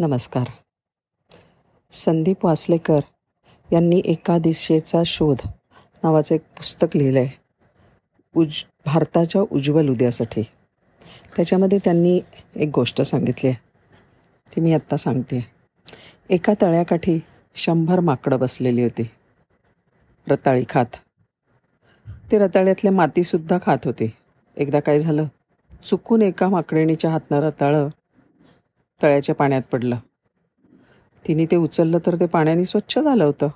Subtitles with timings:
[0.00, 0.46] नमस्कार.
[1.92, 3.00] संदीप वासलेकर
[3.72, 5.36] यांनी एका दिशेचा शोध
[6.02, 7.28] नावाचं एक पुस्तक लिहिलं आहे
[8.36, 8.54] उज
[8.86, 10.42] भारताच्या उज्ज्वल उद्यासाठी.
[11.36, 12.20] त्याच्यामध्ये त्यांनी
[12.56, 13.60] एक गोष्ट सांगितली आहे
[14.56, 15.46] ती मी आत्ता सांगते
[16.30, 17.20] एका तळ्याकाठी
[17.54, 19.10] शंभर माकडं बसलेली होती.
[20.28, 20.96] रताळी खात.
[22.32, 24.12] ते रताळ्यातल्या मातीसुद्धा खात होते.
[24.56, 25.24] एकदा काय झालं?
[25.84, 27.88] चुकून एका माकडीणीच्या हातनं रताळं
[29.02, 29.96] तळ्याच्या पाण्यात पडलं.
[31.28, 33.48] तिने ते उचललं तर ते पाण्याने स्वच्छ झालं होतं.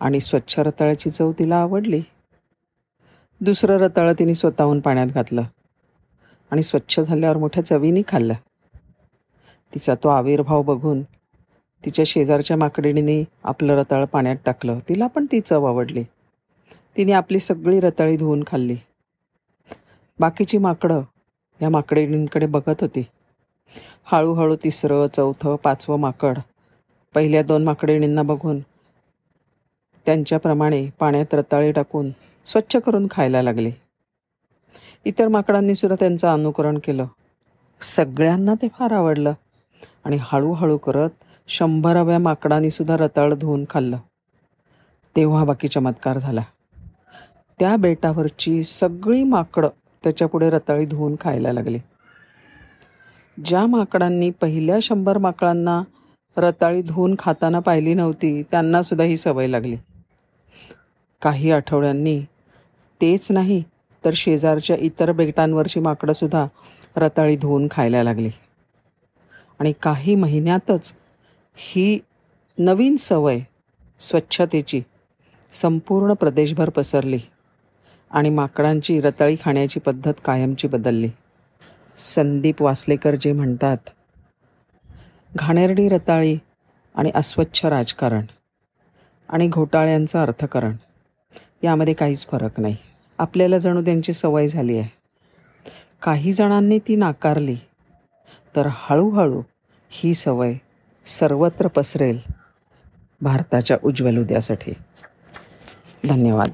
[0.00, 2.02] आणि स्वच्छ रताळ्याची चव तिला आवडली.
[3.40, 5.42] दुसरं रताळं तिने स्वतःहून पाण्यात घातलं.
[6.50, 8.34] आणि स्वच्छ झाल्यावर मोठ्या चवीने खाल्लं.
[9.74, 11.02] तिचा तो आविर्भाव बघून
[11.84, 14.78] तिच्या शेजारच्या माकडीने आपलं रताळ पाण्यात टाकलं.
[14.88, 16.04] तिला पण ती चव आवडली.
[16.96, 18.76] तिने आपली सगळी रताळी धुवून खाल्ली.
[20.20, 21.00] बाकीची माकडं
[21.62, 23.06] या माकडींकडे बघत होती.
[24.04, 26.38] हळूहळू तिसरं चौथं पाचवं माकड.
[27.14, 28.60] पहिल्या दोन माकडिणींना बघून
[30.06, 32.10] त्यांच्याप्रमाणे पाण्यात रताळी टाकून
[32.44, 33.70] स्वच्छ करून खायला लागले.
[35.04, 37.06] इतर माकडांनी सुद्धा त्यांचं अनुकरण केलं.
[37.80, 39.32] सगळ्यांना ते फार आवडलं
[40.04, 41.10] आणि हळूहळू करत
[41.48, 43.98] शंभराव्या माकडांनी सुद्धा रताळ धुवून खाल्लं.
[45.16, 46.42] तेव्हा बाकी चमत्कार झाला.
[47.58, 49.68] त्या बेटावरची सगळी माकडं
[50.04, 51.78] त्याच्यापुढे रताळी धुवून खायला लागली.
[53.38, 55.82] ज्या माकडांनी पहिल्या शंभर माकडांना
[56.36, 59.76] रताळी धुवून खाताना पाहिली नव्हती त्यांना सुद्धा ही सवय लागली.
[61.22, 62.20] काही आठवड्यांनी
[63.00, 63.62] तेच नाही
[64.04, 66.46] तर शेजारच्या इतर बेटांवरची माकडंसुद्धा
[66.96, 68.30] रताळी धुवून खायला लागली.
[69.58, 70.94] आणि काही महिन्यातच
[71.56, 71.98] ही
[72.58, 73.40] नवीन सवय
[74.00, 74.82] स्वच्छतेची
[75.52, 77.18] संपूर्ण प्रदेशभर पसरली
[78.10, 81.08] आणि माकडांची रताळी खाण्याची पद्धत कायमची बदलली.
[81.98, 83.76] संदीप वासलेकर जे म्हणतात
[85.36, 86.38] घाणेरडी रताळी
[86.94, 88.26] आणि अस्वच्छ राजकारण
[89.28, 90.76] आणि घोटाळ्यांचं अर्थकारण
[91.62, 92.76] यामध्ये काहीच फरक नाही.
[93.18, 94.88] आपल्याला जणू त्यांची सवय झाली आहे.
[96.02, 97.56] काही जणांनी ती नाकारली
[98.56, 99.42] तर हळूहळू
[99.88, 100.54] ही सवय
[101.06, 102.18] सर्वत्र पसरेल
[103.20, 104.72] भारताच्या उज्ज्वल उद्यासाठी.
[106.08, 106.50] धन्यवाद.